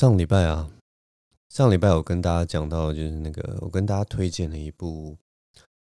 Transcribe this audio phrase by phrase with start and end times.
[0.00, 0.70] 上礼拜啊，
[1.50, 5.18] 上礼拜我跟大家讲到，就是那个我跟大家推荐了一部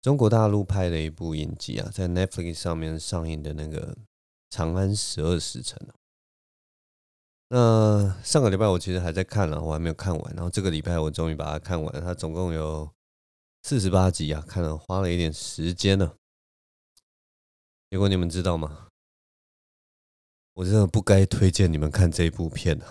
[0.04, 3.96] 中国大陆拍的一部影集啊，在 Netflix 上面上映的那个
[4.52, 5.80] 《长安十二时辰》。
[7.48, 10.36] 那上个礼拜我其实还在看了，我还没有看完。
[10.36, 12.88] 然后这个礼拜我终于把它看完，它总共有
[13.64, 16.14] 四十八集啊，看了花了一点时间呢。
[17.90, 18.90] 结果你们知道吗？
[20.54, 22.88] 我真的不该推荐你们看这部片啊！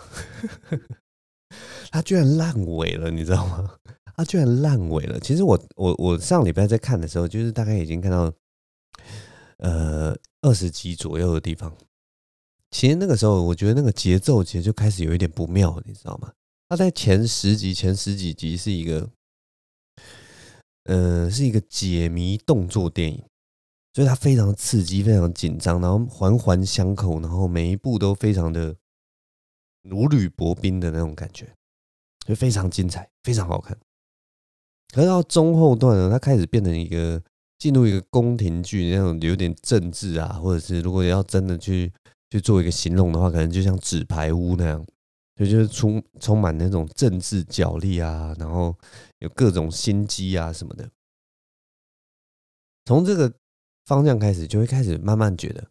[1.91, 3.71] 它居然烂尾了，你知道吗？
[4.17, 5.19] 它居然烂尾了。
[5.21, 8.33] 其实我我我上礼拜在看的时候，就是大概已经看到
[9.59, 11.75] 呃二十集左右的地方。
[12.71, 16.33] 其实那个时候，我觉得那个节奏其实就开始有一点不妙，你知道吗？
[16.69, 19.11] 它在前十集、前十几集是一个，
[20.85, 23.23] 呃，是一个解谜动作电影，
[23.93, 28.75] 所以它非常刺激、非常紧张，然后环环相扣，然后每一部都非常的
[29.83, 31.53] 如履薄冰的那种感觉，
[32.27, 33.79] 就非常精彩、非常好看。
[34.95, 37.23] 可是到中后段呢，它开始变成一个
[37.59, 41.93] 进入一个宫廷剧那种有点政治啊，或者是如果要真的去。
[42.33, 44.83] 去做一个形容的话，可能就像纸牌屋那样，
[45.37, 48.75] 就就是充充满那种政治角力啊，然后
[49.19, 50.89] 有各种心机啊什么的。
[52.87, 53.31] 从这个
[53.85, 55.69] 方向开始，就会开始慢慢觉得，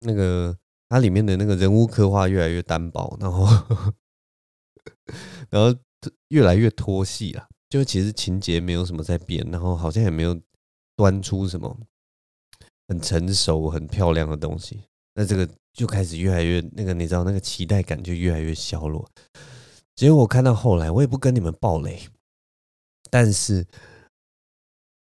[0.00, 3.46] 那个它里面的那个人物刻画越来越单薄，然后
[5.50, 5.78] 然后
[6.28, 7.46] 越来越拖戏了。
[7.68, 10.40] 就其实情节没有什么在变，然后好像也没有
[10.96, 11.76] 端出什么
[12.88, 14.84] 很成熟、很漂亮的东西。
[15.14, 15.48] 那这个。
[15.76, 19.06] 就开始越来越那个，你知道那个期待感就越来越削弱。
[19.94, 22.00] 结果我看到后来，我也不跟你们爆雷，
[23.10, 23.66] 但是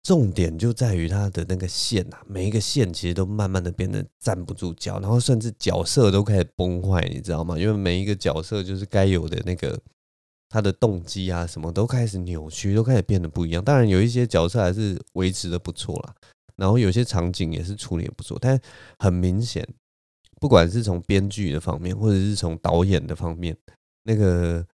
[0.06, 7.58] 重点就在于它的那个线啊，每一个线其实都慢慢的变得站不住脚，然后甚至角色都开始崩坏，你知道吗？
[7.58, 9.76] 因为每一个角色就是该有的那个
[10.48, 13.64] 他的动机啊，什么都开始扭曲，都开始变得不一样。
[13.64, 16.14] 当然有一些角色还是维持的不错啦，
[16.54, 18.56] 然后有些场景也是处理的不错，但
[19.00, 19.66] 很明显。
[20.40, 23.56] 不管是从编剧的方面，或者是从导演的方面，
[24.04, 24.64] 那个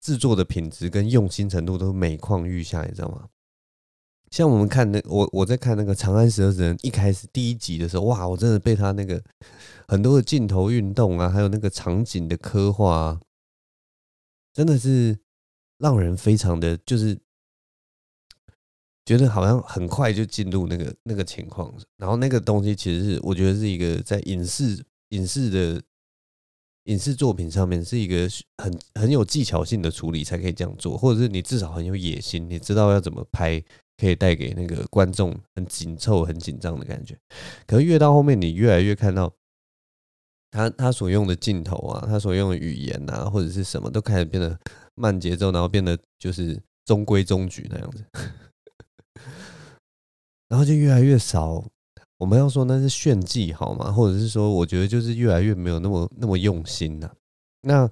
[0.00, 3.26] 制作的品质跟用心程度都每况愈下，你知道吗？
[4.32, 9.22] 像我们看那我我在看那个《长安十二时辰》一开始第一集的时候，哇，我真的被他那个
[9.86, 13.20] 很多的镜头运动啊，还有那个场景的刻画啊，
[14.54, 15.18] 真的是
[15.76, 17.16] 让人非常的就是。
[19.04, 25.82] 觉得好像很快就进入那个那个情况，然后那个东西其实是我觉得是一个在影视影视的
[26.84, 28.28] 影视作品上面是一个
[28.58, 33.60] 很很有技巧性的处理才可以这样做，或者是你至少很有野心，你知道要怎么拍
[34.02, 37.16] 可以带给那个观众很紧凑、很紧张的感觉。
[37.68, 39.32] 可是越到后面，你越来越看到
[40.50, 44.58] 他他所用的镜头啊，他所用的语言啊，或者是什么都开始变得
[44.96, 48.04] 慢节奏，然后变得就是中规中矩那样子。
[50.50, 51.64] 然后就越来越少，
[52.18, 53.92] 我们要说那是炫技好吗？
[53.92, 57.14] 或者是说，我觉得就是越来越没有那么那么用心了。
[57.60, 57.88] 那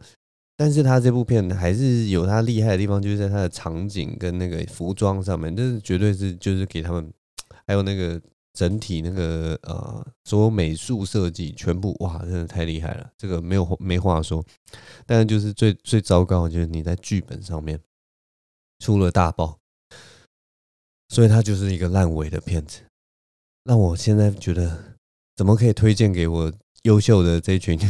[0.61, 7.11] 但是他这部片还是有他厉害的地方，就是在他的场景跟那个服装上面，这是绝对是就是给他们，
[7.67, 8.21] 还有那个
[8.53, 14.45] 整体那个呃所有美术设计全部哇，真的太厉害了，这个没有没话说。
[15.07, 17.81] 但是就是最最糟糕的就是你在剧本上面
[18.81, 19.59] 出了大包。
[21.09, 22.83] 所以它就是一个烂尾的片子，
[23.65, 24.99] 那我现在觉得
[25.37, 27.81] 怎么可以推荐给我优秀的这群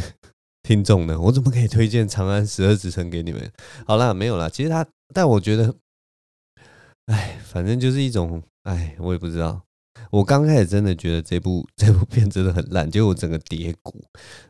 [0.63, 1.19] 听众呢？
[1.19, 3.51] 我怎么可以推荐《长安十二时辰》给你们？
[3.85, 4.49] 好啦，没有啦。
[4.49, 5.73] 其实他，但我觉得，
[7.07, 9.61] 哎，反正就是一种，哎，我也不知道。
[10.09, 14.03] 我刚开始真的觉得这部这部片真的很烂，结果整个跌谷，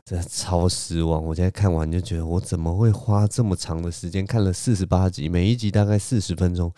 [0.04, 1.22] 真的超失望。
[1.22, 6.72] 我现在看完就觉得，我怎么会花这么长的时间看了四十八集，每一集大概四十分钟，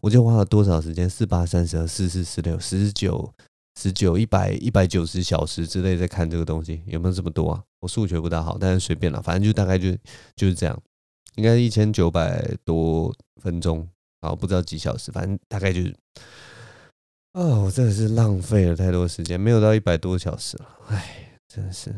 [0.00, 1.10] 我就花了多少时间？
[1.10, 3.32] 四八三十二，四四十六，十九
[3.78, 7.64] 十九一百一百九十小时之类在看这个东西，有没有这么多啊？
[7.80, 9.92] 我数学不大好，但是随便了，反正就大概就
[10.36, 10.82] 就是这样，
[11.36, 13.88] 应该一千九百多分钟，
[14.20, 15.94] 好，不知道几小时，反正大概就是。
[17.32, 21.94] 哦，我真的是浪费了太多时间，没有到一百多小时了，哎，真的是。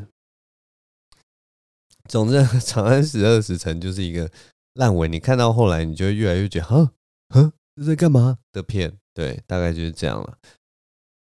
[2.06, 4.30] 总之，《长安十二时辰》就是一个
[4.74, 6.90] 烂尾，你看到后来，你就会越来越觉得，哼
[7.30, 8.98] 哼，这在干嘛的片？
[9.14, 10.36] 对，大概就是这样了，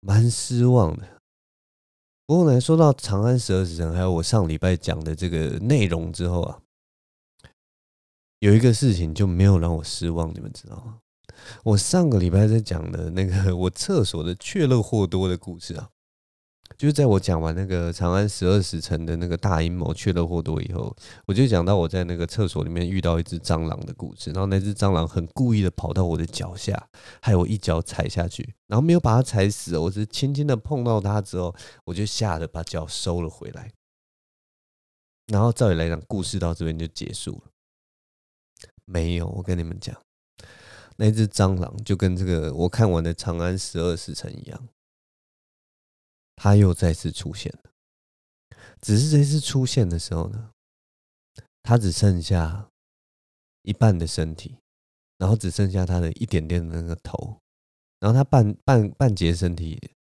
[0.05, 1.19] 蛮失望的。
[2.27, 6.59] 不过呢，说到《长安十二时辰》，还有我上礼拜讲的这个内容之后啊，
[8.39, 10.99] 有一个事情就没有让我失望，你们知道吗？
[11.63, 15.89] 我上个礼拜在讲的那个 我厕所的雀乐霍多的故事啊，
[16.77, 20.95] 就是在我讲完那个长安十二时辰的那个大阴谋缺德货多以后，
[21.25, 24.31] 我就讲到我在那个厕所里面遇到一只蟑螂的故事。
[24.31, 26.89] 然后那只蟑螂很故意的跑到我的脚下，
[27.21, 31.55] 害我一脚踩下去，然后没有把它踩死，我是轻轻的碰到它之后，
[31.85, 33.71] 我就吓得把脚收了回来。
[35.27, 37.41] 然后照理来讲，故事到这边就结束了。
[38.85, 39.95] 没有，我跟你们讲，
[40.97, 44.67] 那只蟑螂就跟这个我看完的长安十二时辰一样。
[46.35, 47.71] 他又再次出现了，
[48.81, 50.51] 只是这次出现的时候呢，
[51.63, 52.69] 他只剩下
[53.61, 54.57] 一半的身体，
[55.17, 57.39] 然后只剩下他的一点点的那个头，
[57.99, 59.91] 然后他半半半截身体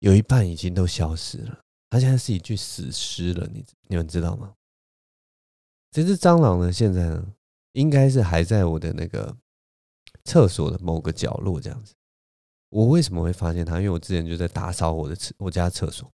[0.00, 1.60] 有一半已经都消失了，
[1.90, 4.54] 他现在是一具死尸了，你你们知道吗？
[5.90, 7.34] 这只蟑螂呢，现在呢，
[7.72, 9.36] 应该是还在我的那个
[10.24, 11.94] 厕所的某个角落这样子。
[12.72, 13.76] 我为什么会发现它？
[13.76, 16.10] 因为我之前就在打扫我的厕我家厕所，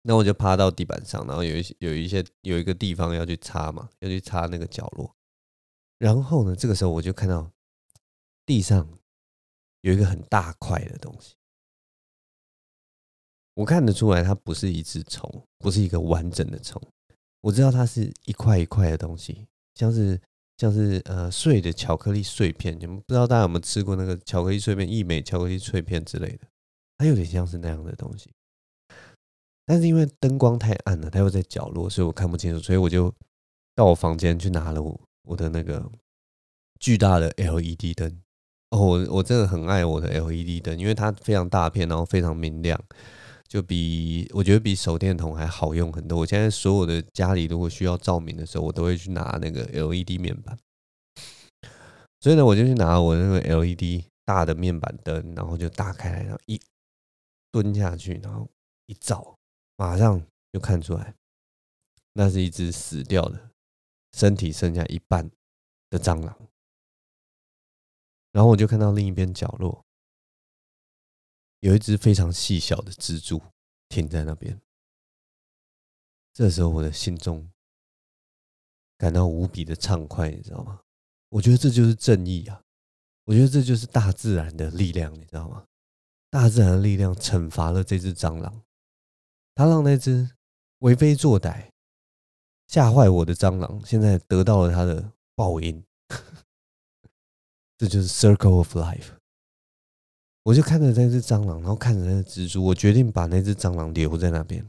[0.00, 5.14] 那我就趴到地板上，然后有一些有一些有一个地方要去擦嘛，要去擦那个角落。
[5.98, 7.52] 然后呢，这个时候我就看到
[8.46, 8.88] 地上
[9.82, 11.34] 有一个很大块的东西，
[13.52, 16.82] 我看得出来它不是一只虫，不是一个完整的虫，
[17.42, 20.18] 我知道它是一块一块的东西，像是。
[20.58, 26.40] 像是呃碎的巧克力碎片，你们不知道大家有没有吃过那个巧克力碎片、义美巧克力碎片之类的，
[26.98, 28.30] 它有点像是那样的东西。
[29.66, 33.12] 但是因为灯光太暗了，它又在角落，所以我看不清楚，所以我就
[33.74, 35.90] 到我房间去拿了我我的那个
[36.78, 38.22] 巨大的 LED 灯。
[38.70, 42.80] 哦，我我真的很爱我的 LED 灯，因为它非常大片，然后非常明亮。
[43.48, 46.18] 就比我觉得比手电筒还好用很多。
[46.18, 50.58] 我现在所有的家里如果需要照明的时候，我都会去拿那个 LED 面板。
[52.20, 56.60] 所以呢，我就去拿我那个 LED 大的面板灯，然后就打开来，然后一
[57.52, 58.48] 蹲下去，然后
[58.86, 59.38] 一照，
[59.76, 60.20] 马上
[60.52, 61.14] 就看出来，
[62.14, 63.50] 那是一只死掉的，
[64.12, 65.30] 身体剩下一半
[65.88, 66.36] 的蟑螂。
[68.32, 69.85] 然后我就看到另一边角落。
[71.66, 73.42] 有一只非常细小的蜘蛛
[73.88, 74.60] 停在那边，
[76.32, 77.50] 这时候我的心中
[78.96, 80.80] 感到无比的畅快，你知道吗？
[81.28, 82.62] 我觉得这就是正义啊！
[83.24, 85.66] 我觉得这就是大自然的力量，你知道吗？
[86.30, 88.62] 大自然的力量惩罚了这只蟑螂，
[89.56, 90.36] 它让那只
[90.78, 91.72] 为非作歹、
[92.68, 95.84] 吓坏我的蟑螂，现在得到了它的报应。
[97.76, 99.15] 这就是 Circle of Life。
[100.46, 104.64] 我就看着那只蟑螂，然后看着那只蜘蛛，我决定把那只蟑螂留在那边。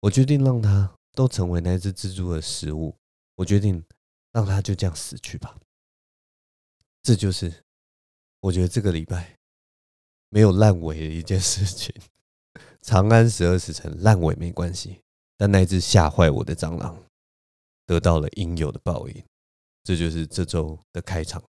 [0.00, 2.94] 我决定让它都成为那只蜘蛛的食物。
[3.36, 3.82] 我决定
[4.32, 5.56] 让它就这样死去吧。
[7.02, 7.64] 这就是
[8.40, 9.38] 我觉得这个礼拜
[10.28, 11.94] 没有烂尾的一件事情。
[12.82, 15.00] 长安十二时辰烂尾没关系，
[15.38, 17.02] 但那只吓坏我的蟑螂
[17.86, 19.24] 得到了应有的报应。
[19.82, 21.42] 这就是这周的开场。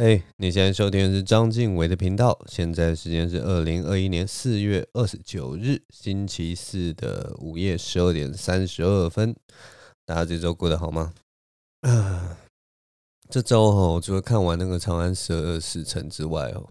[0.00, 2.42] 哎你现在收听的是张敬伟的频道。
[2.46, 9.36] 现在时间是二零二一年四月二十九日星期四的午夜十二点三十二分。
[10.06, 11.12] 大家这周过得好吗？
[11.82, 12.38] 啊，
[13.28, 16.70] 这周哈，我除了看完那个《长安十二时辰》之外哦，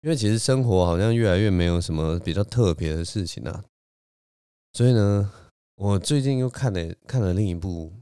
[0.00, 3.62] 因为其实生活好像越来越没有什么比较特别的事情啊，
[4.72, 5.30] 所以呢，
[5.74, 7.92] 我最近又看了看了另一部。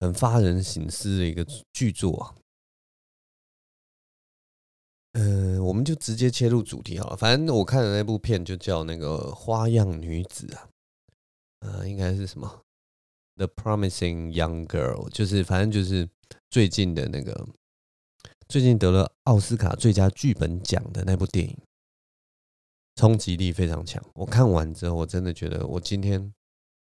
[0.00, 2.34] 很发人省思的一个剧作啊，
[5.12, 7.16] 呃，我们就直接切入主题好了。
[7.16, 10.68] 反正我看的那部片就叫那个《花样女子》啊，
[11.60, 12.64] 呃，应该是什么
[13.46, 16.06] 《The Promising Young Girl》，就是反正就是
[16.50, 17.48] 最近的那个，
[18.48, 21.56] 最近得了奥斯卡最佳剧本奖的那部电影，
[22.96, 24.04] 冲击力非常强。
[24.14, 26.34] 我看完之后，我真的觉得我今天。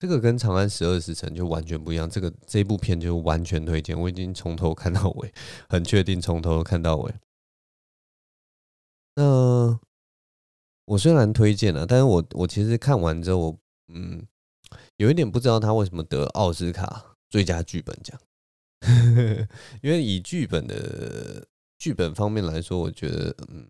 [0.01, 5.31] 这个跟《长安十二时辰》就完全不一样，这个这部片就完全推荐，我已经从头看到尾，
[5.69, 7.13] 很确定从头看到尾。
[9.13, 9.79] 那
[10.85, 13.55] 我虽然推荐了，但是我我其实看完之后，
[13.89, 14.25] 嗯，
[14.97, 18.19] 有一点不知道他为什么得奥斯卡最佳剧本奖，
[19.83, 21.45] 因为以剧本的
[21.77, 23.69] 剧本方面来说，我觉得，嗯，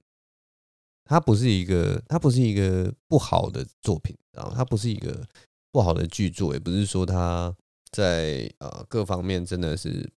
[1.04, 5.28] 它不是一个，它不是一个不好的作品，然后它不是一个。
[5.72, 7.56] 不好的剧作，也不是说它
[7.92, 10.12] 在呃各方面真的是，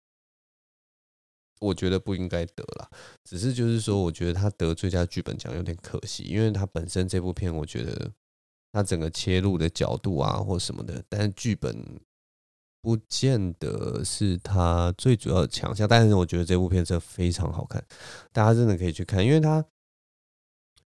[1.59, 2.89] 我觉得不应该得了。
[3.23, 8.11] 只是就是说，我觉得他得最佳剧本奖有点可惜，因为他本身这部片，我觉得
[8.71, 12.01] 他整个切入的角度啊或什么的，但是剧本
[12.81, 15.87] 不见得是他最主要的强项。
[15.87, 17.85] 但是我觉得这部片真的非常好看，
[18.31, 19.63] 大家真的可以去看，因为他。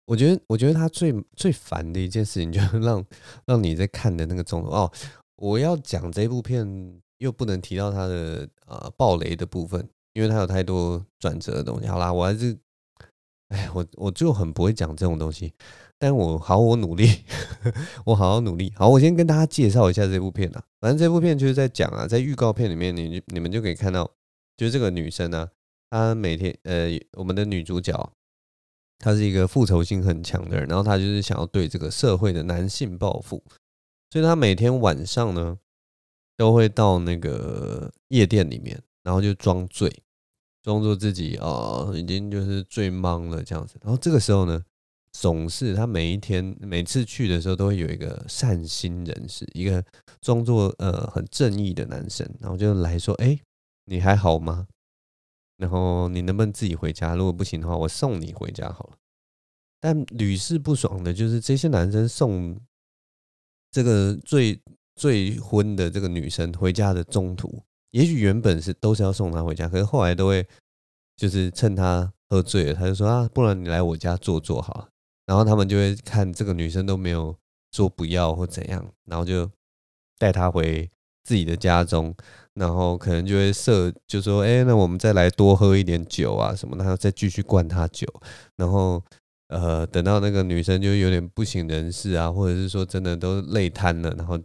[0.09, 3.05] 我觉得，我觉得他最最烦的一件事情，就是 让
[3.45, 4.91] 让你在看的那个中途哦，
[5.37, 6.67] 我要讲这部片，
[7.19, 11.87] 又不能提到他的呃暴雷的部分，因为他有太多转折的东西。
[11.87, 12.59] 好啦，我还是，
[13.49, 15.53] 哎，我我就很不会讲这种东西，
[15.99, 17.23] 但我好，我努力，
[18.07, 18.73] 我好好努力。
[18.77, 24.11] 好，我先跟大家介绍一下这部片啊，反正这部片就是在讲啊，在预告片里面，你你们就可以看到，
[24.57, 25.51] 就是这个女生呢、
[25.91, 28.11] 啊，她每天呃，我们的女主角。
[28.99, 33.43] 他是一个复仇心很强的人，然后他就是想要对这个社会的男性报复，
[34.11, 35.57] 所以他每天晚上呢
[36.37, 40.03] 都会到那个夜店里面，然后就装醉，
[40.63, 43.77] 装作自己哦已经就是醉懵了这样子。
[43.83, 44.63] 然后这个时候呢，
[45.13, 49.85] 总是他每一天每次去的时候都会有一个善心人士，一个
[50.21, 53.39] 装作呃很正义的男生，然后就来说：“哎，
[53.85, 54.67] 你还好吗？”
[55.59, 57.15] 然后你能不能自己回家？
[57.15, 58.97] 如果不行的话，我送你回家好了。
[59.81, 62.59] 但屡试不爽的就是这些男生送
[63.71, 64.61] 这个醉
[64.95, 70.47] 醉昏的这个女生回家的中途，也许原本是都是要送她回家，可是后来都会
[71.17, 74.89] 就是趁她喝醉了，他就说啊，不然你来我家坐坐好了。
[75.27, 77.37] 然后他们就会看这个女生都没有
[77.73, 79.51] 说不要或怎样，然后就
[80.19, 80.91] 带她回
[81.25, 82.15] 自己的家中。
[82.59, 88.07] 然后可能就会设，就说，哎，那我们再来多喝一点酒啊什么的，然后再继续灌他酒。
[88.57, 89.03] 然后，
[89.49, 94.39] 呃，等到那个女生就有点不省人事啊，或者是说真的都累瘫了，然后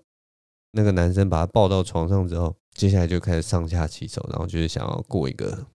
[0.73, 5.65] 那个男生把她抱到床上之后，接下来就开始上下其手，然后就是想要过一个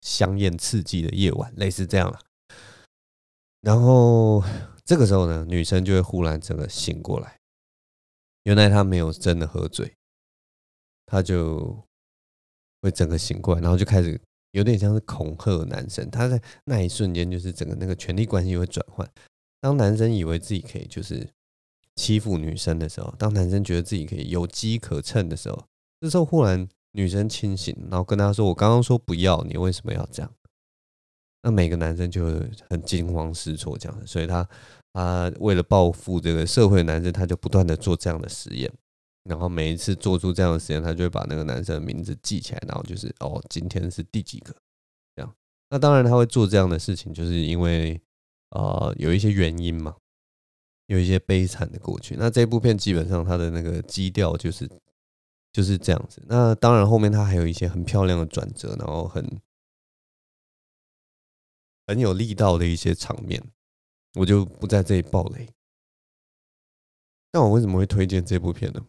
[0.00, 2.18] 香艳刺激的夜晚，类似这样了。
[3.62, 4.42] 然后
[4.84, 7.38] 这个时候呢，女生就会忽然整个醒过来，
[8.44, 9.94] 原来她没有真的喝醉。
[11.06, 11.82] 他就
[12.82, 14.20] 会整个醒过来，然后就开始
[14.50, 16.10] 有点像是恐吓男生。
[16.10, 19.08] 他在那一瞬间，就是整个那个权力关系会转换。
[19.60, 21.26] 当男生以为自己可以就是
[21.96, 25.64] 欺负女生的时候，当男生觉得自己可以有机可乘的时候，
[26.00, 30.32] 这时候忽然女生清醒，然后跟他说：“我刚刚说不要，你为什么要这样？”
[31.42, 32.26] 那每个男生就
[32.68, 34.48] 很惊慌失措这样，所以他
[34.92, 38.72] 他为了报复这个社会男生，他就不断的做这样的实验。
[39.28, 44.54] 然后每一次做出这样的实验，他就会把那个男生的名字记起来，然后就是哦，今天是第几个
[45.14, 45.34] 这样。
[45.70, 48.00] 那当然他会做这样的事情，就是因为
[48.50, 49.96] 呃有一些原因嘛，
[50.86, 52.14] 有一些悲惨的过去。
[52.16, 54.70] 那这部片基本上它的那个基调就是
[55.52, 56.22] 就是这样子。
[56.26, 59.40] 那当然后面它还有一些很漂亮的转折，然后很
[61.86, 63.42] 很有力道的一些场面，
[64.14, 65.48] 我就不在这里爆雷。
[67.32, 68.86] 那我为什么会推荐这部片呢？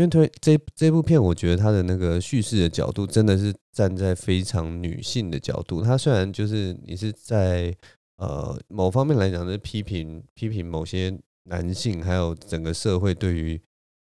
[0.00, 5.82] 因为推这这部片，我觉得它的那个叙事的角度真的是站在非常女性的角度。
[5.82, 7.76] 它虽然就是你是在
[8.16, 13.60] 呃某方面来讲是批评批评某些男性，还有整个社会对于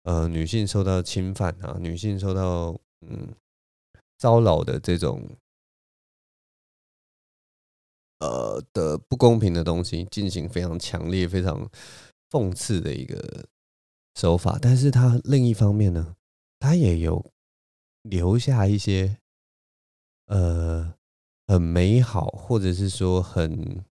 [0.04, 3.28] 呃女性受到侵犯啊，女性受到嗯
[4.18, 5.30] 骚扰的这种
[8.20, 11.70] 呃的不公平的东西，进行非常强烈、非常
[12.30, 13.46] 讽刺的一个。
[14.14, 16.16] 手法，但是他另一方面呢，
[16.60, 17.32] 他也有
[18.04, 19.18] 留下一些
[20.28, 20.94] 呃
[21.48, 23.84] 很美好，或者是说很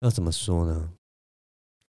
[0.00, 0.92] 要怎么说呢，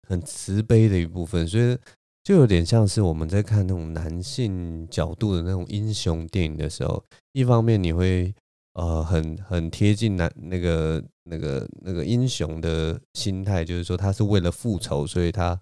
[0.07, 1.79] 很慈悲的一部分，所以
[2.23, 8.35] 就有点像是我们在看那种男性角度的那种英雄电影的时候，一方面你会
[8.75, 15.59] 呃很很贴近男那个那个那个英雄的心态，就是说他是为了复仇，所以他。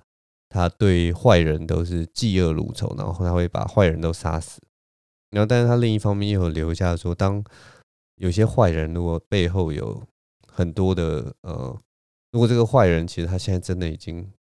[0.54, 4.62] 他对坏人都是嫉恶如仇，然后他会把坏人都杀死。
[5.32, 7.42] 然后，但是他另一方面又留下说，当
[8.18, 10.00] 有些坏人如果背后有
[10.46, 11.76] 很多的呃，
[12.30, 14.30] 如果这个坏人其实他现在真的已经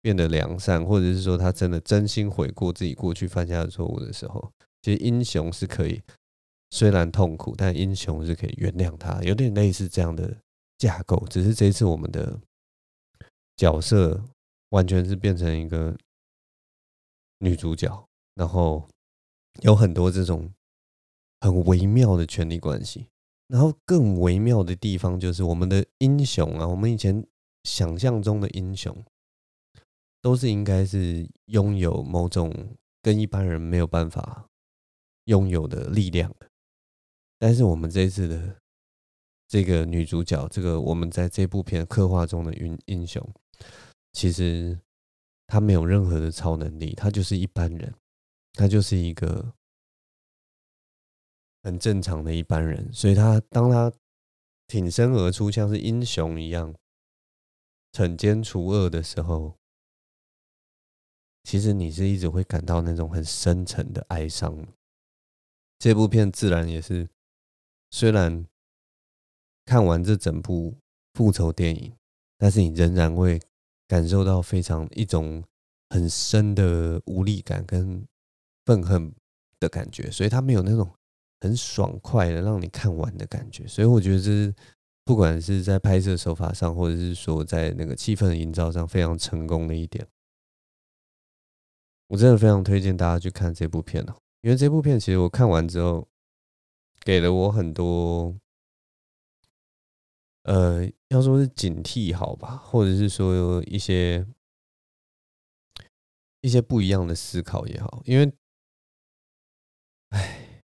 [0.00, 4.48] 变得良善，或者是说他真的真心悔过自己过去犯下的错误的时候，
[4.80, 6.00] 其实英雄是可以
[6.70, 10.36] 虽然痛苦，但英雄是可以原谅他，有点类似这样的
[10.78, 11.26] 架构。
[11.28, 12.38] 只是这一次我们的
[13.56, 14.22] 角色。
[14.74, 15.96] 完全是变成一个
[17.38, 18.88] 女主角，然后
[19.62, 20.52] 有很多这种
[21.40, 23.06] 很微妙的权力关系，
[23.46, 27.24] 然后更微妙的地方就是我们的英雄啊，我们以前
[27.62, 28.92] 想象中的英雄，
[30.20, 32.52] 都是应该是拥有某种
[33.00, 34.48] 跟一般人没有办法
[35.26, 36.34] 拥有的力量。
[37.38, 38.56] 但是我们这一次的
[39.46, 43.22] 这个女主角，这个我们在这部片刻画中的英英雄，
[44.14, 44.80] 其实
[45.46, 47.94] 他没有任何的超能力，他就是一般人，
[48.52, 49.52] 他就是一个
[51.62, 52.90] 很正常的一般人。
[52.90, 53.92] 所以他当他
[54.66, 56.74] 挺身而出，像是英雄一样
[57.92, 59.58] 惩奸除恶的时候，
[61.42, 64.66] 其实你是一直会感到那种很深沉的哀伤。
[65.78, 67.10] 这部片自然也是。
[67.90, 68.44] 虽然
[69.64, 70.76] 看完这整部
[71.12, 71.96] 复仇电影，
[72.36, 73.40] 但是你仍然会
[73.94, 75.40] 感受到非常一种
[75.90, 78.04] 很深的无力感跟
[78.64, 79.14] 愤恨
[79.60, 80.90] 的感觉，所以它没有那种
[81.42, 83.64] 很爽快的让你看完的感觉。
[83.68, 84.52] 所以我觉得这是
[85.04, 90.04] 不管是在拍摄手法上，或者是说在那个气氛营造上，非常成功的一点。
[92.08, 96.04] 我真的非常推荐大家去看这部片哦，因为这部片其实我看完之后。
[97.06, 98.34] 给了我很多，
[100.44, 104.26] 呃，要说是警惕，好吧，或者是说有一些
[106.40, 108.32] 一些不一样的思考也好，因为，
[110.10, 110.62] 哎，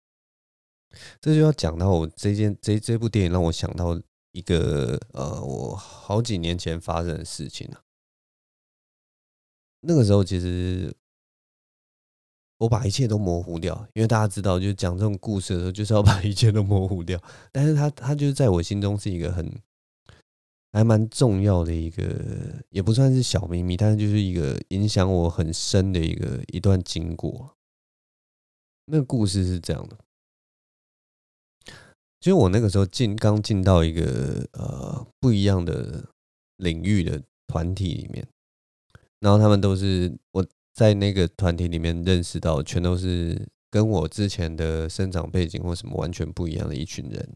[1.19, 4.01] 这就要讲到我这件这这部电影让我想到
[4.31, 7.83] 一个呃，我好几年前发生的事情啊。
[9.81, 10.95] 那个时候其实。
[12.63, 17.21] 我把一切都模糊掉，因为大家知道，就是讲这种故事的时候，就是要把一切都模糊掉。
[17.51, 19.51] 但是他他就是在我心中是一个很
[20.71, 27.53] 还蛮重要的一个，也不算是小秘密，但是就是一个影响我很深的一个一段经过。
[28.85, 29.97] 那个故事是这样的，
[32.21, 36.05] 就是我那个时候进刚进到一个呃不一样的
[36.55, 38.25] 领域的团体里面，
[39.19, 40.47] 然后他们都是我。
[40.73, 47.29] 在那个团体里面认识到，全都是跟我之前的生长背景或什么完全不一样的一群人。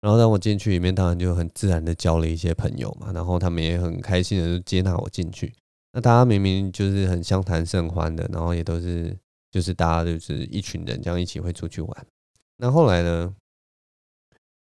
[0.00, 3.10] 然后当我进去里面，当然就很自然的交了一些朋友嘛。
[3.12, 5.52] 然后他们也很开心的就接纳我进去。
[5.92, 9.16] 那大家明明就是很相谈甚欢的，然后也都是
[9.50, 12.06] 就是大家就是一群人这样一起会出去玩。
[12.58, 13.34] 那后来呢，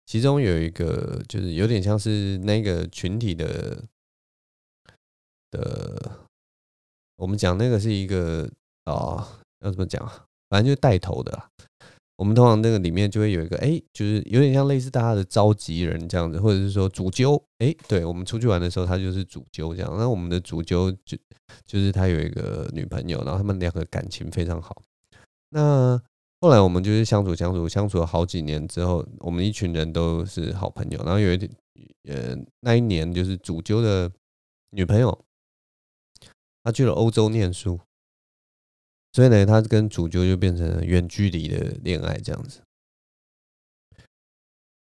[0.06, 3.84] 其中有一个就是有点像是那个群体的
[5.52, 6.25] 的。
[7.16, 8.48] 我们讲那个是一个
[8.84, 9.26] 啊、哦，
[9.60, 10.24] 要怎么讲啊？
[10.48, 11.48] 反正就是带头的啦。
[12.16, 17.36] 我们通常那个里面就会有一个，哎，就是有点像类似大家的召集人这样子，或者是说主揪。
[17.58, 19.94] 哎，对，我们出去玩的时候，他就是主揪这样。
[19.98, 21.18] 那我们的主揪就
[21.66, 24.80] 就是他有一个女朋友，然后他们两个感情非常好。
[25.50, 26.00] 那
[26.40, 30.98] 后来我们就是相处相处相处了好几年之后，我们一群人都是好朋友。
[31.04, 31.50] 然后有一点，
[32.08, 34.10] 呃，那一年就是主揪的
[34.70, 35.25] 女朋友。
[36.66, 37.78] 他去了欧洲念书，
[39.12, 42.60] 所以呢，他跟主角就变成了远距离的恋爱这样子。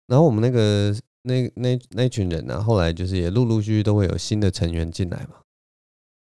[0.07, 5.41] 然后我们那个那那那群人呢、后来就是也陆陆续续都会有新的成员进来嘛，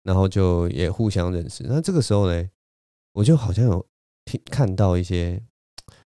[0.02, 1.64] 然后就也互相认识。
[1.66, 2.46] 那这个时候呢，
[3.14, 3.86] 我就好像有
[4.26, 5.42] 听看到一些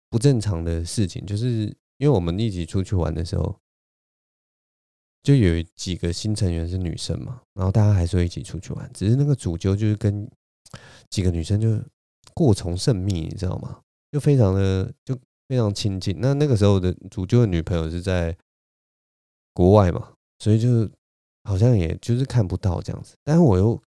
[0.09, 1.65] 不正常的事情，就是
[1.99, 3.61] 因为我们一起出去玩的时候。
[5.27, 10.31] 就有几个新成员是女生嘛，然后大家还是会一起出去玩，只是那个主揪就是跟
[11.11, 11.83] 几个女生就
[12.33, 13.81] 过从甚密，你知道吗？
[14.13, 16.17] 就非常的就非常亲近。
[16.21, 18.37] 那那个时候的主揪的女朋友是在
[19.53, 20.89] 国外嘛，所以就
[21.43, 23.17] 好像也就是看不到这样子。
[23.25, 23.83] 但是我又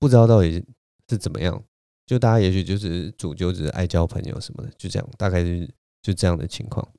[0.00, 0.60] 不知道到底
[1.08, 1.62] 是怎么样，
[2.06, 6.92] 就大家也许就是主揪只是爱交朋友什么的，就这样，大概是就这样的情况。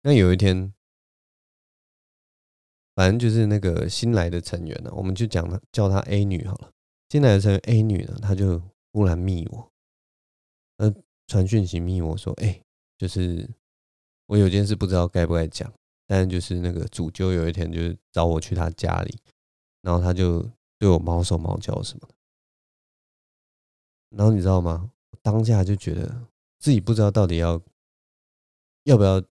[0.00, 0.72] 那有一天。
[2.96, 6.72] 反正就是那个新来的成员呢，我们就讲他叫他 A 女好了。
[7.10, 9.70] 新来的成员 A 女呢，她就忽然密我，
[10.78, 10.92] 呃，
[11.26, 12.58] 传讯息密我说：“哎，
[12.96, 13.46] 就是
[14.26, 15.70] 我有件事不知道该不该讲，
[16.06, 19.14] 但就是那个主揪有一天就是找我去他家里，
[19.82, 22.14] 然后他就对我毛手毛脚什么的。
[24.16, 24.90] 然后你知道吗？
[25.20, 26.26] 当下就觉得
[26.58, 27.60] 自己不知道到底要
[28.84, 29.22] 要不要。”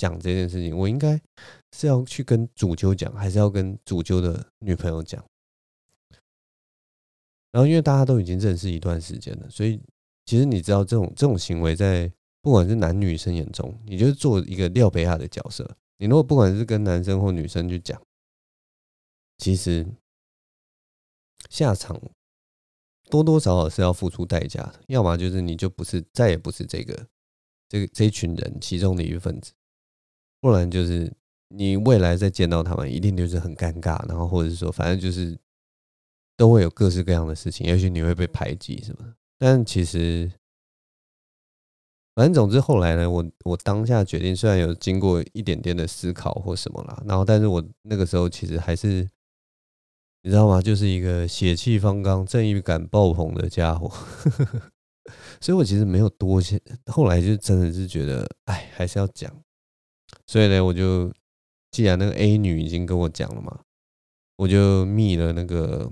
[0.00, 1.20] 讲这件事情，我应该
[1.72, 5.24] 是要去跟主揪讲，还是要跟主揪的女朋友讲？
[7.52, 9.80] 然后，因为大家都已经认识一段时间了，所以
[10.24, 15.76] 其实你知道，这种这种行为在不管是男女生眼中，你就是做一个廖贝亚的角色。
[15.98, 18.00] 你如果不管是跟男生或女生去讲，
[19.38, 19.86] 其实
[21.48, 22.00] 下场
[23.10, 27.06] 多多少少是要付出代价的，要么就是你就不是，再也不是这个
[27.68, 29.52] 这个这一群人其中的一份子。
[30.40, 31.12] 不然就是
[31.52, 35.36] 你未来再见到他们，一定就是很尴尬，然后或者是说，反正就是
[36.36, 39.14] 都会有各式各样的事情，也许你会被排挤什么。
[39.36, 40.30] 但其实，
[42.14, 49.08] 反正总之后来呢，我我当下决定，虽然有经过一点点的思考或什么啦，然后，但是我那个时候其实还是，
[50.22, 50.62] 你知道吗？
[50.62, 53.90] 就是一个血气方刚、正义感爆棚的家伙，
[55.40, 56.60] 所以我其实没有多想。
[56.86, 59.34] 后来就真的是觉得，哎，还是要讲。
[60.26, 61.12] 所以呢，我就
[61.70, 63.60] 既然那个 A 女已经跟我讲了嘛，
[64.36, 65.90] 我就密了那个。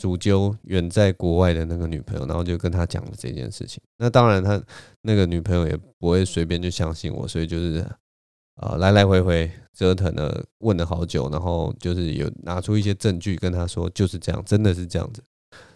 [0.00, 3.82] 主揪远在国外的那个女朋友，然后就跟他讲了这件事情。
[3.96, 4.62] 那当然，他
[5.02, 7.84] 那个女朋友也不会随便就相信我，所以就是
[8.54, 15.20] 啊，来来回回折腾了，问了好久，然后就是有拿出一些证据跟他说，就是这样，真的是这样子。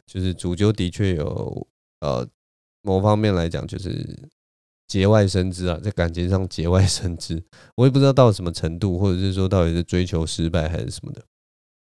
[0.06, 1.66] 就是主揪的确有
[1.98, 2.24] 呃
[2.82, 4.30] 某方面来讲，就是
[4.86, 7.42] 节外生枝啊，在感情上节外生枝。
[7.76, 11.22] 我也不知道到什么程度，或者是说到底是追求失败还是什么的。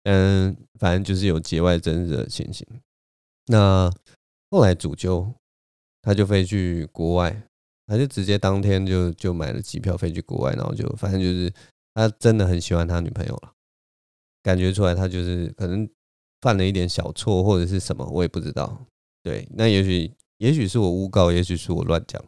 [0.04, 2.65] 嗯，反正就是有节外生枝的情形。
[3.47, 3.91] 那
[4.52, 5.34] 后来主揪
[6.02, 7.43] 他就飞去国外，
[7.88, 11.52] 他就直接当天就就买了机票飞去国外，然后就反正就是
[11.93, 13.54] 他真的很喜欢他女朋友了，
[14.41, 15.88] 感觉出来他就是可能
[16.41, 18.86] 犯了一点小错或者是什么，我也不知道。
[19.21, 22.23] 对，那也许也许是我诬告，也许是我乱讲。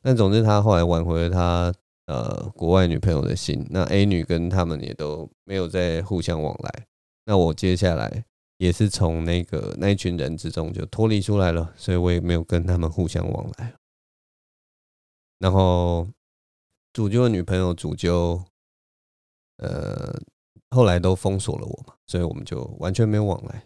[0.00, 1.72] 但总之他后来挽回了他
[2.06, 6.86] 呃国外女朋友的心，那 A 女跟他们也都没有再互相往来。
[7.24, 8.24] 那我接下来
[8.56, 13.74] 也是从那个那一群人之中就脱离出来了，所以我也没有跟他们互相往来。
[15.38, 16.08] 然后
[16.92, 18.42] 主揪的女朋友主揪，
[19.58, 20.18] 呃，
[20.70, 23.62] 后来都封锁了我嘛，所以我们就完全没有往来。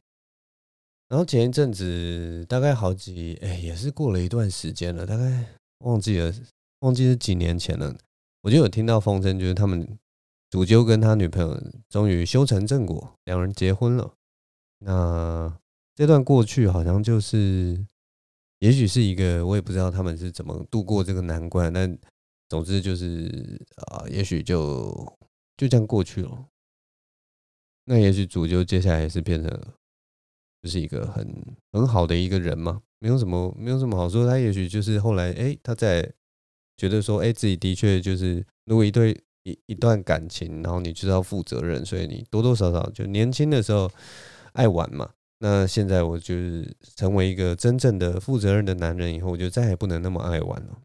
[1.09, 5.45] 然后前一阵子大概好几哎，也是过了一段时间了，大概
[5.83, 6.33] 忘记了，
[6.81, 7.97] 忘记是几年前了，
[8.43, 9.99] 我就有听到风声，就是他们。
[10.51, 14.13] 主揪跟他女朋友终于修成正果，两人结婚了。
[14.81, 15.59] 那
[15.95, 17.87] 这段过去好像就是，
[18.59, 21.73] 也许是一个我也不知道他们是怎么度过这个难关。
[21.73, 21.99] 但
[22.51, 24.93] 总之就是啊，也许就
[25.57, 26.49] 就这样过去了。
[27.87, 29.51] 那也许主揪接下来也是变成
[30.61, 34.25] 就是一个很很好的一个人嘛，没有什么没有什么好说。
[34.25, 36.09] 他也许就是后来哎，他在
[36.77, 39.21] 觉得说哎，自己的确就是如果一对。
[39.45, 43.91] 一一段感情，然后你就要负责任，所以你多多少少就年轻的时候
[44.53, 45.15] 爱玩嘛。
[45.39, 50.81] 那现在我就是成为一个真正的负责任的男人以后，我就再也不能那么爱玩了。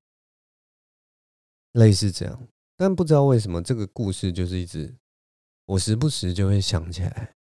[1.74, 4.96] 类似这样，但不知道为什么这个故事就是一直
[5.68, 7.36] 我时不时就会想起来，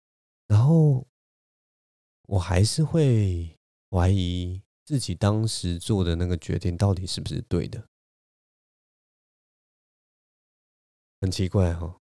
[0.48, 1.06] 然后
[2.26, 3.53] 我还是会
[3.94, 7.88] 怀疑自己当时做的那个决定到底是不是对的。
[11.20, 12.00] 很奇怪哈，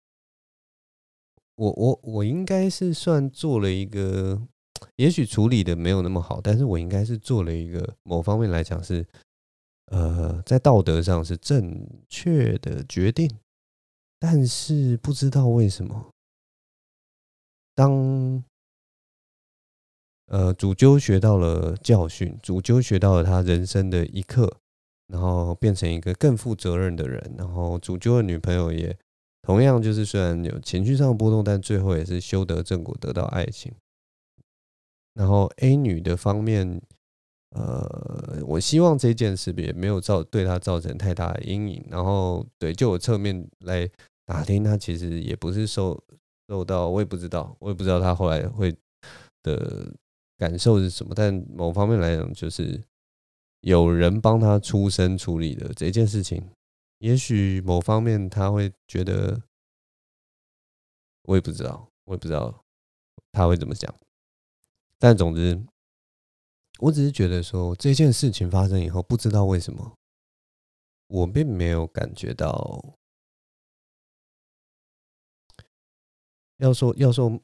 [1.55, 4.46] 我我我应该是算做了一个，
[4.96, 9.09] 也许处理的没有那么好，但是我应该是做了一个某方面来讲是，
[9.87, 13.35] 呃，在道德上是正确的决定，
[14.18, 16.12] 但是不知道为什么，
[17.74, 18.44] 当
[20.28, 24.50] 呃主揪学到了教训，主揪学到了他人生的一课，
[25.08, 28.96] 然后变成一个更负责任的人，然后主揪的女朋友也。
[29.40, 33.72] 同样就是，虽然有情绪上的波动，但最后也是修得正果，得到爱情。
[35.14, 36.78] 然后 A 女的方面，
[37.56, 41.82] 呃，我希望这件事也没有造对她造成太大的阴影。
[41.88, 43.88] 然后，对，就我侧面来
[44.26, 45.98] 打听，她其实也不是受
[46.48, 48.70] 受到，我也不知道，我也不知道她后来会
[49.42, 49.90] 的
[50.38, 51.14] 感受是什么。
[51.14, 52.83] 但某方面来讲，就是
[53.61, 56.48] 有人帮他出声处理的这件事情。
[56.98, 59.42] 也许某方面他会觉得，
[61.24, 62.64] 我也不知道，我也不知道
[63.31, 63.94] 他会怎么想。
[64.98, 65.62] 但总之，
[66.81, 69.96] 我只是觉得说这件事情发生以后，不知道为什么，
[71.07, 72.96] 我并没有感觉到。
[76.57, 77.40] 要说要说，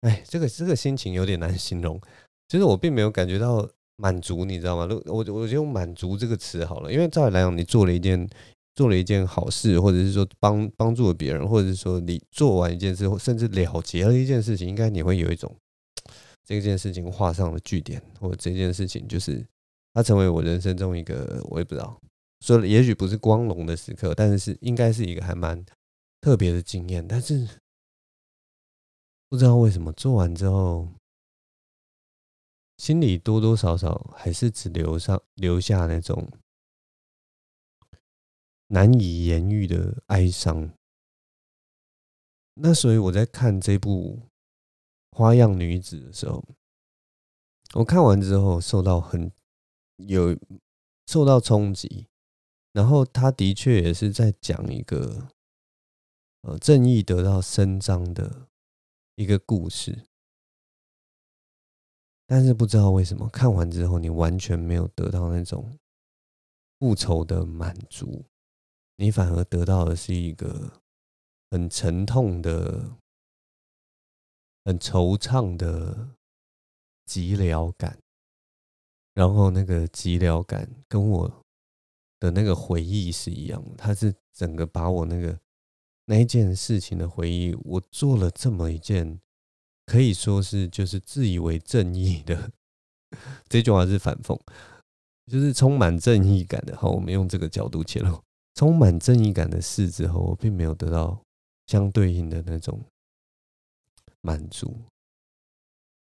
[0.00, 2.00] 哎，这个这个心情有点难形容。
[2.48, 3.68] 其实我并没有感觉到。
[4.00, 4.86] 满足，你知道吗？
[5.06, 8.30] 我我就用“满足”这个词好了，因为照理来讲，你做了一件
[8.76, 15.52] 做了一件好事，或者是说帮帮助了别人，或者是说你做完一件事，甚至了结了一件事情，应该你会有一种
[16.44, 19.44] 这件事情画上了句点，或者这件事情就是
[19.92, 22.00] 它成为我人生中一个我也不知道，
[22.46, 25.60] 说也许不是光荣的时刻，但是是应该是一个还蛮
[26.20, 27.04] 特别的经验。
[27.04, 27.48] 但是
[29.28, 30.88] 不知道为什么做完之后。
[32.78, 36.30] 心里多多少少还是只留上留下那种
[38.68, 40.70] 难以言喻的哀伤。
[42.54, 44.28] 那所以我在看这部
[45.10, 46.44] 花样女子的时候，
[47.74, 49.32] 我看完之后受到很
[49.96, 50.38] 有
[51.08, 52.06] 受到冲击，
[52.72, 55.30] 然后他的确也是在讲一个
[56.42, 58.47] 呃正义得到伸张的
[59.18, 60.06] 一个故事，
[62.24, 65.76] 但是不知道为什么看完之后你完全没有得到那种
[66.78, 68.24] 复仇的满足，
[68.94, 70.80] 你反而得到的是一个
[71.50, 72.96] 很沉痛的。
[74.64, 76.10] 很惆怅的
[77.06, 77.98] 寂寥感，
[79.14, 81.42] 然后那个寂寥感跟我
[82.20, 85.40] 的那个回忆是一样的，它是整个把我那个
[86.08, 89.20] 那一件事情的回忆，我做了这么一件
[89.84, 92.50] 可以说是就是自以为正义的，
[93.48, 94.38] 这句话是反讽，
[95.26, 96.76] 就是充满正义感的。
[96.76, 98.18] 好，我们用这个角度切入，
[98.54, 101.20] 充满正义感的事之后，我并没有得到
[101.66, 102.82] 相对应的那种。
[104.20, 104.76] 满足，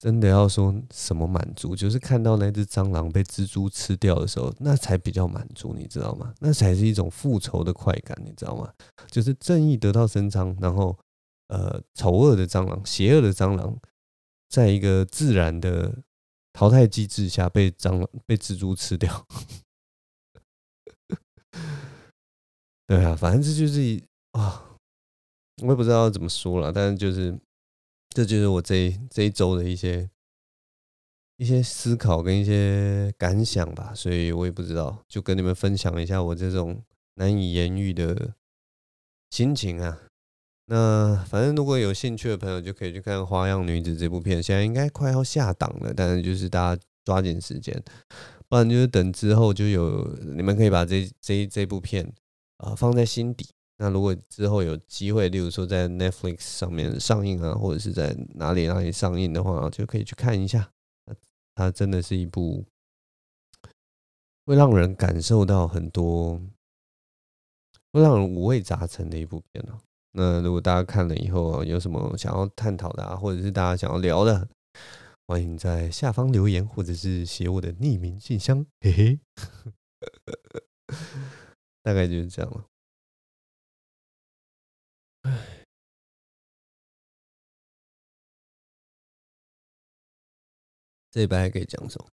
[0.04, 6.34] 真的要说什么满足，就是看到那只蟑螂被蜘蛛吃掉的时候，那才比较满足，你知道吗？
[6.42, 8.70] 那才是一种复仇的快感，你知道吗？
[9.10, 11.00] 就是正义得到伸张，然后
[11.48, 13.80] 呃，丑恶的蟑螂、邪恶的蟑螂，
[14.50, 16.00] 在一个自然的
[16.52, 19.26] 淘汰机制下被蟑螂、 被蜘蛛吃掉。
[22.86, 24.76] 对啊，反正这就是啊，
[25.62, 27.40] 我也不知道怎么说了，但是就是。
[28.14, 30.10] 这就是我这这一周的一些
[31.38, 36.84] 一些思考跟一些感想吧，所以我也不知道，就跟你们分享一下我这种
[37.16, 38.36] 难以言喻的
[39.32, 40.00] 心情啊。
[40.68, 47.84] 那反正如果有兴趣的朋友，就可以去看《花样女子》这部片，现在应该快要下档了，但是就是大家抓紧时间，
[48.48, 52.14] 不然就是等之后就有你们可以把这这这部片
[52.58, 53.50] 啊、放在心底。
[53.78, 60.72] 那如果之后有机会，例如说在 Netflix 上面上映啊，或者是在哪里哪里上映的话，就可以去看一下。
[61.56, 62.66] 它真的是一部
[64.46, 66.42] 会让人感受到很多，
[67.92, 69.80] 会让人五味杂陈的一部片哦。
[70.14, 74.48] 那如果大家看了以后有什么想要探讨的啊，或者是大家想要聊的，
[75.28, 78.66] 欢迎在下方留言，或者是写我的匿名信箱。
[78.82, 79.20] 嘿嘿，
[81.84, 82.66] 大概就是这样了。
[91.14, 92.08] 这礼拜还可以讲什么？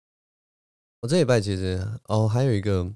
[1.00, 2.94] 我这礼拜其实哦，还有一个，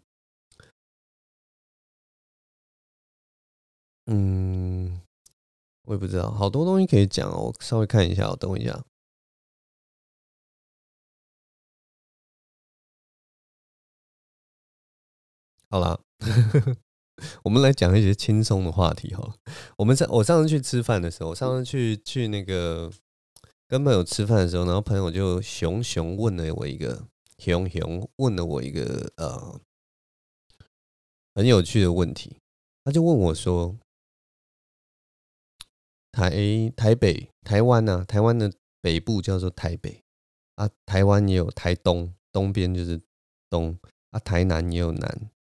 [4.07, 4.99] 嗯，
[5.83, 7.53] 我也不知道，好多东西可以讲哦。
[7.55, 8.83] 我稍微看一下，我等我一下。
[15.69, 16.01] 好了。
[17.45, 19.35] 我们来讲一些轻松的话题哈。
[19.77, 22.91] 我们上我上次去吃饭的时候，我上次去去那个
[23.71, 27.07] 跟朋友吃饭的时候，然后朋友就熊熊问了我一个
[27.39, 29.61] 熊熊问了我一个呃
[31.37, 32.37] 很有趣的问题，
[32.83, 33.79] 他就问我说
[36.11, 40.03] ：“台台北台湾啊，台湾的北部叫做台北
[40.57, 43.01] 啊，台湾也有台东，东边就是
[43.49, 43.79] 东
[44.11, 45.31] 啊，台南也有南。”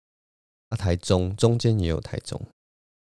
[0.70, 2.40] 啊，台中中间也有台中，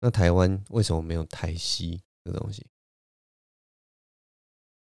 [0.01, 2.63] 那台湾为什么没有台西这东西？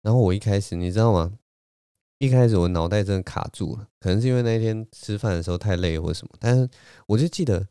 [0.05, 1.35] 然后我一开始你知道吗？
[2.19, 6.69] 一开始我脑袋真的卡住了，可能是因为那一天吃饭的时候太累或者什么，但是
[7.07, 7.67] 我就记得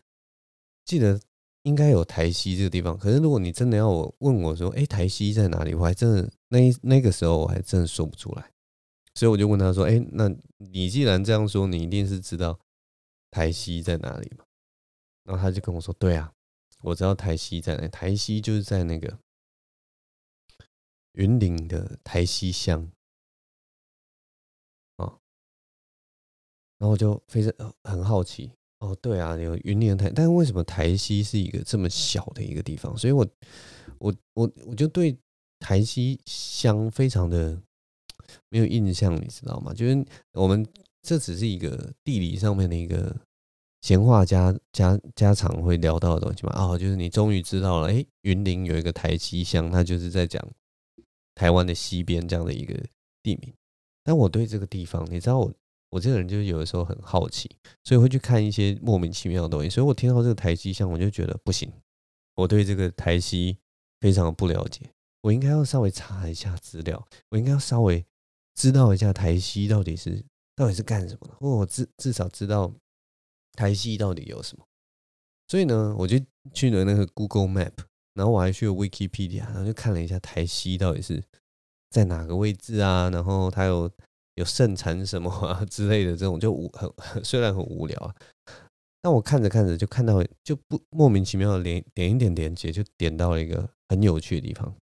[0.84, 1.20] 记得
[1.62, 2.98] 应该有台西这个地方。
[2.98, 5.74] 可是如果你真的要我问我说，哎，台西在哪里？
[5.74, 8.50] 我还真的那那个时候我还真的说不出来，
[9.14, 12.58] 所以我就问他说，哎，那你既然这样说，你一定是知道
[13.30, 14.44] 台西在哪里嘛？
[15.22, 16.32] 然后他就跟我说：“对啊，
[16.82, 17.88] 我知道台西在哪。
[17.88, 19.16] 台西就是在那个
[21.14, 22.88] 云林的台西乡
[24.96, 25.18] 啊。”
[26.78, 32.96] 然后我就非常很好奇哦，对啊，有云林的台，但为什么台西是一个这么小的一个地方？
[32.96, 33.26] 所以我
[33.98, 35.16] 我我我就对
[35.58, 37.60] 台西乡非常的
[38.48, 39.74] 没有印象，你知道吗？
[39.74, 40.66] 就是我们
[41.02, 43.14] 这只是一个地理上面的一个。
[43.84, 46.54] 闲话家家家常会聊到的东西嘛？
[46.56, 50.42] 哦，就是你终于知道了，诶，云林有一个台西乡，它就是在讲
[51.34, 52.74] 台湾的西边这样的一个
[53.22, 53.52] 地名。
[54.02, 55.52] 但我对这个地方，你知道我
[55.90, 57.50] 我这个人就是有的时候很好奇，
[57.84, 59.70] 所以会去看一些莫名其妙的东西。
[59.70, 61.72] 所以我听到这个台西乡，我就觉得不行，
[62.34, 63.58] 我对这个台西
[64.00, 64.90] 非常的不了解，
[65.22, 68.04] 我应该要稍微查一下资料，我应该要稍微
[68.54, 72.72] 知道一下台西到底是到底是干什么的，或我至至少知道。
[73.56, 74.66] 台西到底有什么？
[75.46, 76.18] 所以呢，我就
[76.52, 77.70] 去了那个 Google Map，
[78.14, 81.22] 然后我还去了 Wikipedia，然后就看了一下台西到底是
[81.90, 83.90] 在哪个位置啊，然后它有
[84.36, 86.90] 有盛产什么啊 之类的这种，就无很
[87.24, 88.14] 虽然很无聊啊，
[89.02, 94.74] 但我看着看着就看到就不莫名其妙的连点一点连接，就点到了一个很有趣的地方。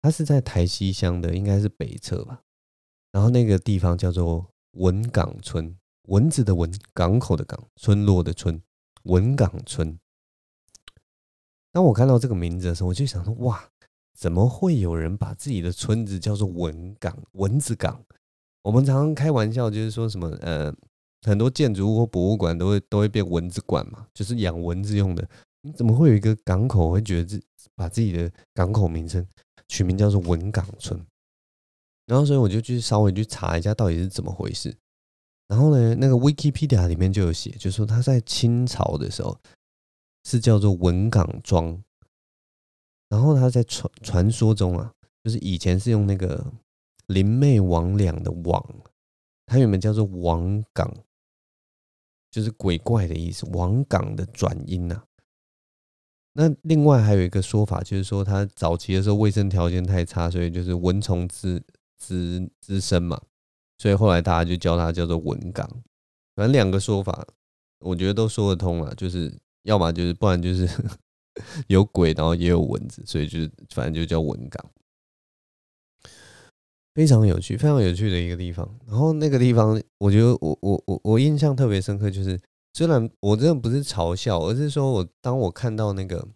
[0.00, 2.42] 它是在台西乡的，应该是北侧吧。
[3.10, 5.76] 然后那个地方叫做文港村，
[6.08, 8.62] 蚊子的蚊，港口的港，村落的村，
[9.04, 9.98] 文港村。
[11.78, 13.62] 当我看到这个名字的时候，我就想说：哇，
[14.18, 17.16] 怎么会有人把自己的村子叫做文港？
[17.34, 18.02] 蚊子港？
[18.62, 20.74] 我们常常开玩笑，就是说什么呃，
[21.22, 25.24] 很多建筑物或博物馆都会都会变蚊子馆嘛，就是养蚊子用的。
[25.62, 27.40] 你怎么会有一个港口会觉得自
[27.76, 29.24] 把自己的港口名称
[29.68, 31.00] 取名叫做文港村？
[32.06, 34.76] 然后，所以我就去稍微去查一下到底是怎么回事。
[35.46, 39.38] 然后呢，那个 Wikipedia 里面就有写，就是说他在清朝的时候
[40.28, 41.82] 是叫做文港庄。
[43.08, 44.92] 然后他在传传说中啊，
[45.24, 46.52] 就是以前是用那个
[47.06, 48.62] 酊妹魍魉的魍，
[49.46, 50.92] 它原本叫做王港，
[52.30, 53.46] 就是鬼怪的意思。
[53.52, 55.04] 王港的转音呐、啊。
[56.34, 61.64] 那另外还有一个说法，就是说他早期的时候卫生条件太差，所以就是蚊虫滋。
[62.00, 63.20] 滋滋生嘛，
[63.76, 65.68] 所以后来大家就叫它叫做文港。
[66.36, 67.26] 反正两个说法，
[67.80, 68.94] 我觉得都说得通了。
[68.94, 70.68] 就是要么就是，不然就是
[71.68, 74.64] 有鬼，然后也有蚊子，所以就是反正就叫文港。
[76.94, 78.68] 非常有趣，非常有趣的一个地方。
[78.86, 82.40] 然后那个地方，我觉得我我我我印象特别深刻，就是
[82.74, 86.26] 虽然我真的不是嘲笑，而是说我当我看到那个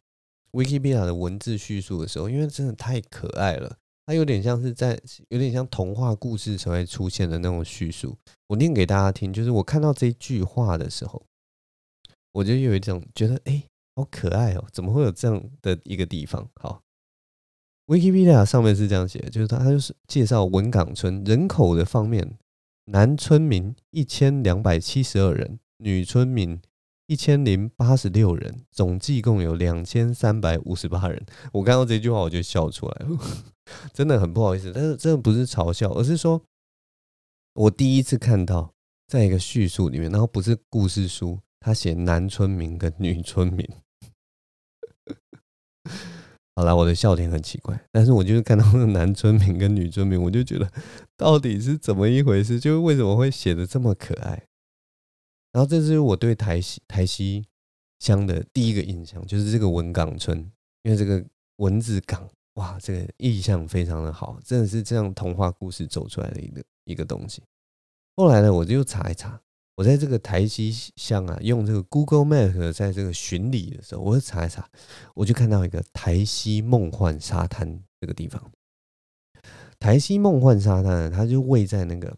[0.52, 3.76] Wikipedia 的文字叙述的时候，因为真的太可爱了。
[4.06, 8.16] 它有点像是在，有点像童话故事才会出现的那种叙述。
[8.48, 11.20] 我念给大家听，就是我看到这句话的时候，
[12.32, 13.62] 我就有一种觉得，哎，
[13.94, 14.64] 好可爱哦！
[14.72, 16.48] 怎么会有这样的一个地方？
[16.60, 16.82] 好
[17.86, 22.38] ，Wikipedia 上面是这样写，就是它就是介绍文港村人口的方面，
[22.86, 26.60] 男村民一千两百七十二人，女村民。
[27.08, 31.26] 一千零八十六人，总计共有两千三百五十八人。
[31.52, 33.18] 我看到这句话，我就笑出来了，
[33.92, 34.72] 真的很不好意思。
[34.72, 36.40] 但是这不是嘲笑，而是说，
[37.54, 38.72] 我第一次看到，
[39.08, 43.68] 在一个叙述里面，然后不是故事书，他写男村民跟女村民。
[46.54, 50.70] 好了，我的笑点很奇怪，但是我就是看到那个男村民跟女村民，我就觉得
[51.16, 52.60] 到底是怎么一回事？
[52.60, 54.46] 就是为什么会写的这么可爱？
[55.52, 57.46] 然后这是我对台西台西
[58.00, 60.38] 乡的第一个印象，就是这个文港村，
[60.82, 61.24] 因为这个
[61.56, 67.42] 文字港，哇，这个意象非常的好，真的是这样童话故事走出来的一个一个东西。
[68.14, 69.40] 后来呢，我就查一查，
[69.76, 74.68] 我在这个台西乡啊，用这个 Google Map 在这个巡礼的时候，我查一查，
[75.14, 78.52] 我就看到一个台西梦幻沙滩这个地方。
[79.78, 82.16] 台西梦幻沙滩，它就位在那个。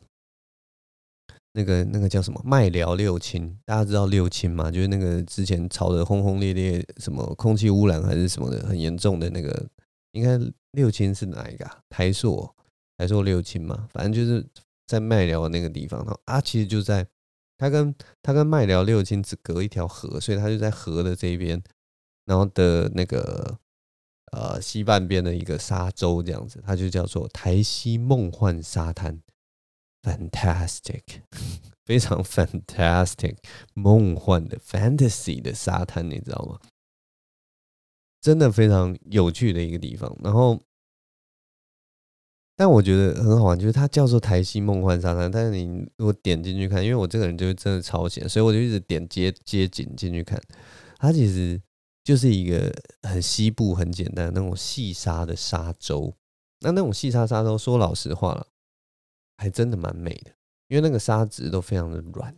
[1.57, 4.73] 那个那个叫什么麦寮六轻，大家知道六轻吗？
[4.73, 9.65] 就是那个之前吵得轰轰烈烈，什么空气污染还是什么的很严重的那个，
[10.11, 10.37] 应该
[10.73, 11.79] 六轻是哪一个啊？
[11.89, 12.53] 台塑，
[12.99, 14.45] 台塑六轻嘛，反正就是
[14.89, 16.01] 在麦寮那个地方。
[16.01, 17.07] 然后啊，其实就在
[17.65, 21.63] 他跟他跟麦寮六轻只隔一条河，所以他就在河的这边，
[22.27, 23.59] 然后的那个
[24.33, 29.23] 呃西半边的一个沙洲这样子，它就叫做台西梦幻沙滩。
[30.03, 31.23] Fantastic，
[31.87, 33.39] 非常 fantastic，
[33.73, 36.61] 梦幻的 fantasy 的沙滩，你知道吗？
[38.21, 40.15] 真的非常有趣的一个地方。
[40.23, 40.63] 然后，
[42.57, 45.31] 但我觉得很好玩，就是它叫做台西梦幻沙滩。
[45.31, 50.41] 但是你如果点进去看，因为我这个人就是真的超闲，所以我就一直点街街景进去看。
[50.99, 51.61] 它其实
[52.05, 56.15] 就是一个很西部、很简单那种细沙的沙洲。
[56.61, 58.47] 那那种细沙沙洲，说老实话了。
[59.37, 60.31] 还真的蛮美的，
[60.69, 62.33] 因为那个沙质都非常的软。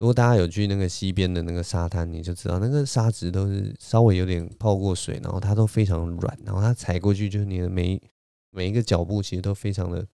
[0.00, 8.02] 如果大家有去那个西边的那个沙滩，你就知道那个沙质都是稍微有点泡过水，然后它都非常软，然后它踩过去就是你的每
[8.50, 10.06] 每一个脚步其实都非常的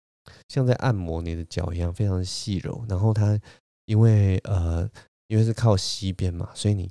[0.48, 2.84] 像在按摩你的脚一样，非常的细柔。
[2.88, 3.38] 然后它
[3.86, 4.88] 因为呃
[5.28, 6.90] 因为是靠西边嘛，所以你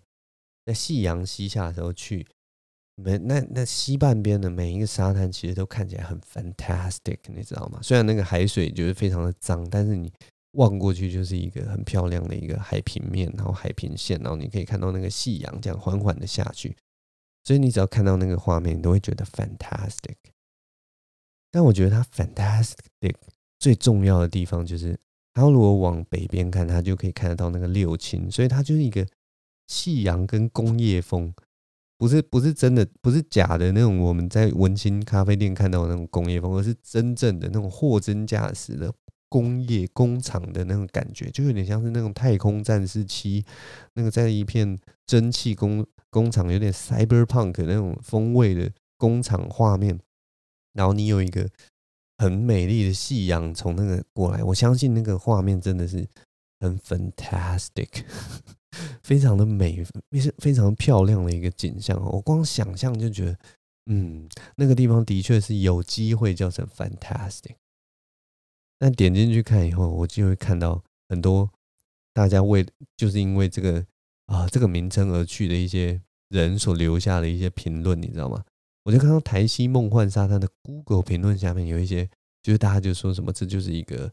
[0.66, 2.26] 在夕阳西下的时候去。
[2.96, 7.80] 每那那西半边的每一个沙滩其实都看起来很 fantastic，你知道吗？
[7.82, 10.14] 虽然那个海水就是非常的脏，但是你
[10.52, 16.78] 望过去就是一个很漂亮的一个海平面，然后海平线，然后你可以看到那个夕阳这样缓缓的下去，
[17.44, 20.18] 所以你只要看到那个画面，你都会觉得 fantastic。
[21.54, 23.14] 但我觉得它 fantastic
[23.60, 25.00] 最重要的地方就是，
[25.36, 29.06] 它如果往北边看，它就可以看得到那个六轻，所以它就是一个
[29.68, 31.32] 夕阳跟工业风。
[31.96, 38.92] 不是不是真的，不是假的那种我们在文青咖啡店看到的那种工业风，而是真正的那种货真价实的
[39.30, 43.46] 工业工厂的那种感觉，就有点像是那种太空战士七
[43.94, 49.98] 那个在一片蒸汽工工厂，有点 cyberpunk 那种风味的工厂画面。
[50.74, 51.50] 然后你有一个
[52.18, 56.08] 很美丽的夕阳从那个过来，我相信那个画面真的是
[56.60, 58.04] 很 fantastic，
[59.04, 62.00] 非常的美，非非常漂亮的一个景象。
[62.12, 63.38] 我光想象就觉得，
[63.88, 67.56] 嗯，那个地方的确是有机会叫成 fantastic。
[68.80, 71.50] 但点进去看以后，我就会看到很多
[72.14, 72.66] 大家为
[72.98, 73.86] 就是因为这个
[74.26, 78.44] 啊这个名称而去的一些人所留下的一些评论，你知道吗？
[78.84, 82.10] 我就看到台西梦幻沙滩的 Google 评论下面有一些，
[82.42, 84.12] 就是大家就说什么这就是一个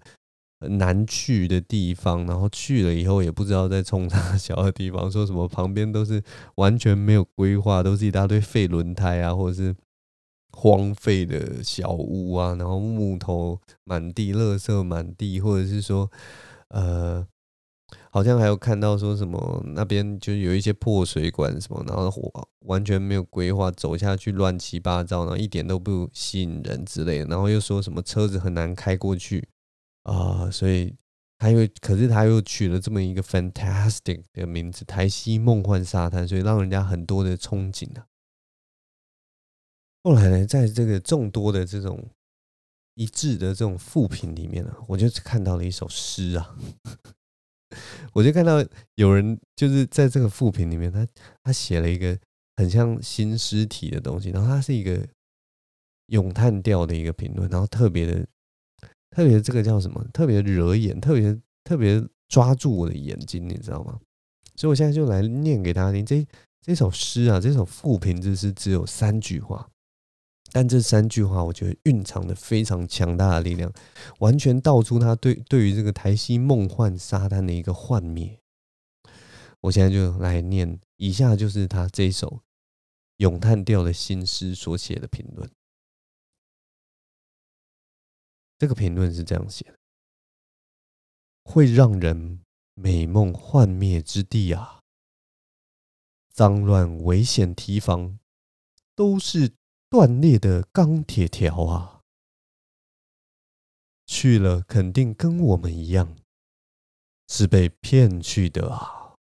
[0.61, 6.23] 难去的地方，然后去了以后也不知道在冲啥小的地方，说什么旁边都是
[6.55, 9.75] 完全没有规划，都是一大堆废轮胎啊，或者是
[10.53, 16.11] 荒废的小屋啊，然后木头满地，垃圾满地，或者是说
[16.69, 17.27] 呃。
[18.11, 27.27] 好像还有看到说什么那边就有一些破水管什么，然后完全没有规划，走下去乱七八糟，然后一点都不吸引人之类的。
[27.27, 29.49] 然后又说什么车子很难开过去
[30.03, 30.97] 啊、所以
[31.39, 38.07] 他又可是他又取了这么一个 fantastic 的名字——台西梦幻沙滩，所以让人家很多的憧憬啊。
[40.03, 42.11] 后来呢，在这个众多的这种
[42.95, 46.57] 一致的这种负评里面呢，我就看到了一首诗啊。
[48.13, 51.07] 我就看到有人就是在这个副评里面，他
[51.43, 52.19] 他写了一个
[52.57, 55.07] 很像新诗体的东西，然后它是一个
[56.07, 58.27] 咏叹调的一个评论，然后特别的
[59.11, 60.05] 特别这个叫什么？
[60.13, 63.99] 特别惹眼，特别特别抓住我的眼睛，你知道吗？
[64.57, 66.05] 所以我现在就来念给大家听。
[66.05, 66.27] 这
[66.61, 69.69] 这首诗啊，这首副评之诗只有三句话。
[70.53, 73.73] 但这三句话，我觉得蕴藏的非常强大的力量，
[74.19, 78.41] 完全道出他对对于这个台西梦幻沙滩的一个幻灭。
[79.61, 82.43] 我现在就来念，以下就是他这首
[83.19, 85.49] 咏叹调的新诗所写的评论。
[88.59, 89.79] 这个评论是这样写的：
[91.45, 92.41] 会让人
[92.75, 94.81] 美梦幻灭之地啊，
[96.33, 98.19] 脏乱危险堤防
[98.97, 99.60] 都是。
[99.91, 102.01] 断裂的钢铁条啊，
[104.07, 106.17] 去了肯定跟我们一样，
[107.27, 109.17] 是被骗去的啊！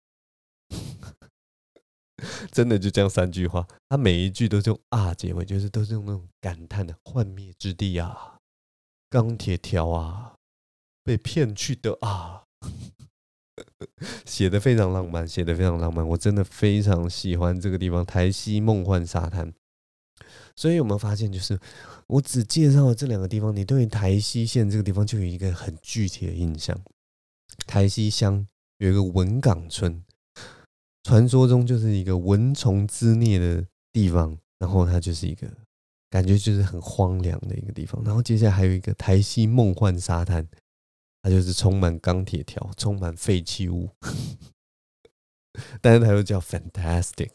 [2.52, 8.38] 真的就这样三句话，他每一句都是用啊结尾，就是都是用那种感叹的幻灭之地啊，
[9.08, 10.36] 钢铁条啊，
[11.02, 12.44] 被骗去的啊，
[14.24, 19.52] 写的非常浪漫，写的非常浪漫，我真的非常喜欢这个地方——台西梦幻沙滩。
[20.60, 21.58] 所以有没有发现，就是
[22.06, 26.78] 我只介绍了这两个地方，你对台西县这个地方就有一个很具体的印象。
[27.66, 28.46] 台西乡
[28.76, 30.04] 有一个文港村，
[31.04, 35.50] 传说中就是一个蚊虫滋孽的地方，然后它就是一个
[36.10, 38.04] 感觉就是很荒凉的一个地方。
[38.04, 40.46] 然后接下来还有一个台西梦幻沙滩，
[41.22, 43.88] 它就是充满钢铁条、充满废弃物，
[45.80, 47.30] 但是它又叫 fantastic。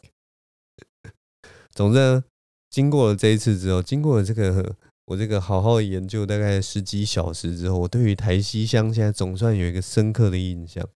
[1.74, 2.22] 总之呢。
[2.70, 10.86] 经过了这一次之后，经过了这个我这个好好研究大概十几小时之后，我对于台西乡现在总算有一个深刻的印象。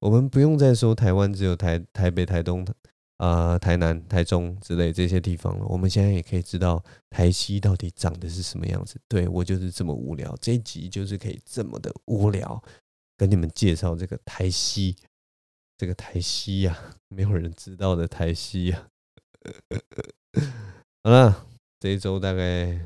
[0.00, 2.66] 我们不用再说台湾只有台台北、台东、
[3.18, 5.66] 啊、台南、台中之类这些地方了。
[5.66, 8.98] 我们现在也可以知道台西到底长的是什么样子。
[9.06, 12.62] 对，我就是这么无聊，这一集就是可以这么的无聊，
[13.18, 14.96] 跟你们介绍这个台西，
[15.76, 18.88] 这个台西呀、没有人知道的台西呀、
[19.38, 19.76] 啊。
[21.04, 21.46] 好了，
[21.80, 22.78] 这一周大概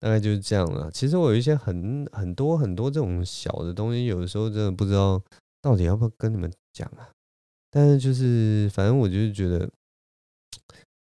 [0.00, 0.90] 大概就是这样了。
[0.90, 5.22] 其实我有一些很很多很多这种小的东西，有的时候真的不知道
[5.62, 7.08] 到底要不要跟你们讲啊。
[7.70, 9.70] 但是就是反正我就是觉得，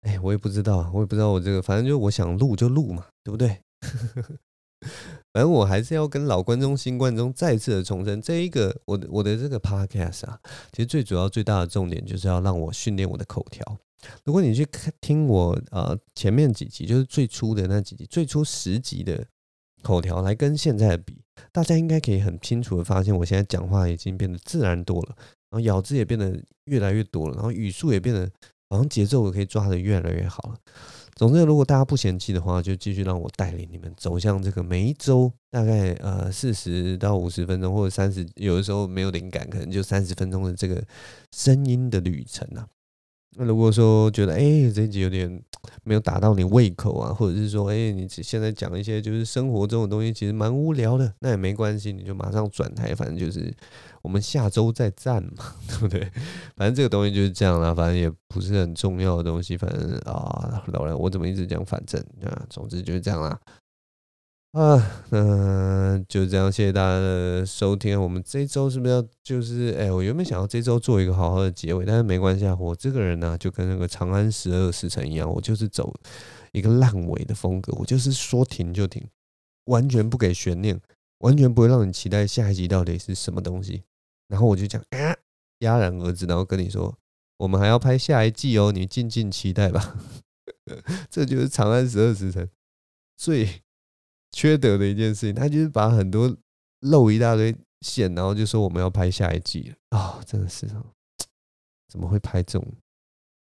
[0.01, 3.59] 哎，我也不知道，我也不知道我这个，反正就我想录就录嘛，对不对？
[5.33, 10.39] 反正我还是要跟老观众、新观众再次的重申，这一个我的我的这个 podcast 啊，
[10.71, 13.77] 其实最主要最大的重点就是要让我训练我的口条。
[14.25, 19.25] 如果你去看听我呃前面几集，就是最初的那几集，最初十集的
[19.81, 25.15] 口条来跟现在的比，大家应该可以很清楚的发现，我现在讲话已经变得自然多了，
[25.49, 28.29] 然后咬字也变得越来越多了，然后语速也变得
[28.69, 30.55] 好像节奏也可以抓得越来越好了。
[31.15, 40.83] 总之，如果大家不嫌弃的话，就继续让我带领你们走向这个每一周大概呃四十到五十分钟，或者三十，有的时候没有灵感，可能就三十分钟的这个
[41.31, 42.67] 声音的旅程啊。
[43.35, 44.39] 那如果说觉得哎、
[44.73, 45.41] 这一集有点
[45.83, 53.53] 没有打到你胃口啊，或者是说哎、欸、你现在讲一些就是生活中的东西，其实蛮无聊的，那也没关系，你就马上转台，反正就是
[54.01, 56.01] 我们下周再战嘛， 对不对？
[56.55, 63.39] 反正这个东西就是这样啦，反正也不是很重要的东西，反正啊，老梁我怎么一直讲反正啊，总之就是这样啦。
[64.53, 64.77] 啊，
[65.09, 67.99] 那就这样，谢谢大家的收听。
[67.99, 72.55] 我们这周是不是要就是，哎，我原本想要这周做一个好好的结尾，但是没关系啊。
[72.59, 75.91] 我这个人呢，就跟那个《长安十二时辰》一样，我就是走
[76.51, 79.03] 一个烂尾的风格，我就是说停就停，
[79.65, 80.79] 完全不给悬念，
[81.21, 83.81] 完全不会让你期待下一集到底是什么东西。
[84.27, 85.17] 然后我就讲啊，
[85.61, 86.95] 戛然而止，然后跟你说，
[87.37, 89.97] 我们还要拍下一季哦，你静静期待吧。
[91.09, 92.45] 这就是《长安十二时辰》
[93.17, 93.63] 最。
[94.33, 96.35] 缺德的一件事情，他就是把很多
[96.79, 100.67] 漏一大堆线，然后就说我们要拍下一季啊，真的是
[101.87, 102.67] 怎么会拍这种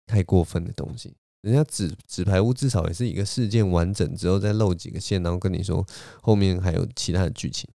[0.06, 1.16] 太过分的东西？
[1.42, 5.84] 人家纸纸牌屋至少也是一个事件完整之后再漏几个线，然后跟你说
[6.22, 7.70] 后面还有其他的剧情。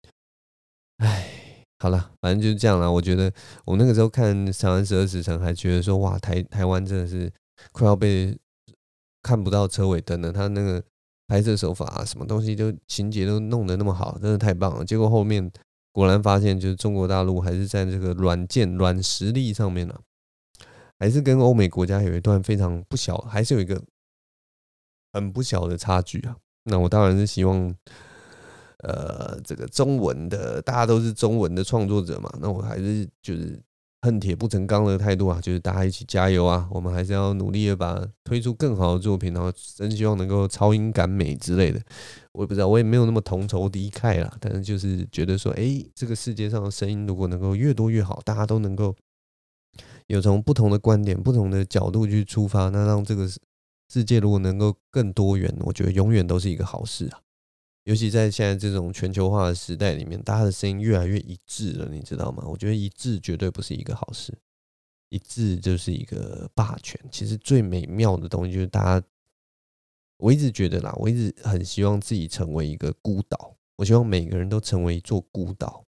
[0.96, 2.90] 哎，好了，反正就是这样了。
[2.90, 3.32] 我觉得
[3.64, 7.32] 我那个时候看《长安十二时辰》，还觉得说哇，台台湾真的是
[7.70, 8.36] 快要被
[9.22, 10.32] 看不到车尾灯了。
[10.32, 10.82] 他那个。
[11.28, 14.84] 拍摄手法啊，什么东西都情节都弄得那么好，真的太棒了。
[14.84, 15.48] 结果后面
[15.92, 20.00] 果然发现，就是中国大陆还是在这个软件、软实力上面呢、啊，
[20.98, 23.80] 还是跟欧美国家有一段非常不小，还是有一个
[25.12, 26.34] 很不小的差距啊。
[26.64, 27.74] 那我当然是希望，
[28.78, 33.60] 呃，这个中文的大家都是中文的创作者嘛，那我还是就是。
[34.00, 36.68] 恨铁不成钢的态度啊，就是大家一起加油啊！
[36.70, 41.80] 我们还是要努力的把推出更好的作品，然后真希望能够超英赶美之类的。
[42.32, 48.94] 我也不知道，我也没有那么同仇敌忾啦，但是就是觉得说，哎，这个世界上的声音如果能够越多越好，大家都能够
[50.06, 53.28] 有从不同的观点、不同的角度去出发，那让这个
[53.92, 57.18] 世界如果能够更多元，我觉得永远都是一个好事啊。
[57.88, 62.44] 尤其在现在这种全球化的时代里面，大家的声音越来越一致了，你知道吗？
[62.46, 64.30] 我觉得一致绝对不是一个好事，
[65.08, 67.00] 一致就是一个霸权。
[67.10, 69.06] 其实最美妙的东西就是大家，
[70.18, 75.82] 我一直觉得啦，我一直很希望自己成为一个孤岛，我希望每个人都成为一座孤岛，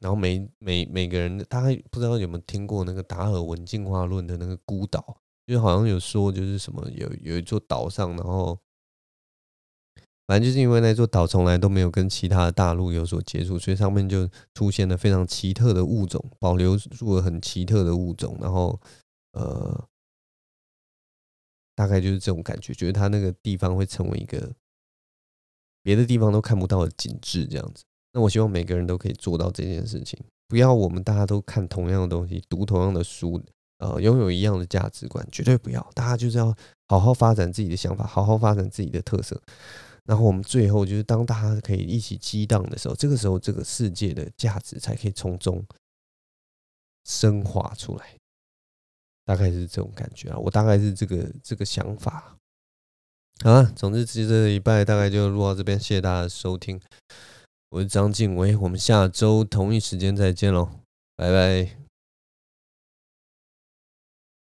[0.00, 8.60] 然后每每每个人，大家不知道有没有听过那个达尔文进化论的那个孤岛，就好像有说就是什么有有一座岛上，然后。
[10.28, 18.36] 反正就是因为那座岛从来都没有跟其他的大陆有所接触，所以上面就出现了非常奇特的物种，保留住了很奇特的物种。
[18.38, 18.78] 然后，
[19.32, 19.88] 呃，
[21.74, 24.52] 大概就是这种感觉，觉得它那个地方会成为一个
[25.82, 27.82] 别的地方都看不到的景致，这样子。
[28.12, 33.42] 那我希望每个人都可以做到这件事情，不要我们大家都看同样的东西，读同样的书，
[33.78, 35.80] 呃，拥有一样的价值观，绝对不要。
[35.94, 36.54] 大家就是要
[36.88, 39.40] 好好发展自己的想法，好好发展自己的特色。
[40.08, 45.62] 然后我们最后就是，当大家可以一起激荡的时候，这个时候这个世界的价值才可以从中
[47.04, 48.16] 升华出来，
[49.26, 50.38] 大概是这种感觉啊。
[50.38, 52.38] 我大概是这个这个想法。
[53.44, 56.80] 好啊，总之这这礼拜大概就录到这边，谢谢大家收听。
[57.68, 60.70] 我是张晋唯，我们下周同一时间再见喽，
[61.16, 61.87] 拜拜。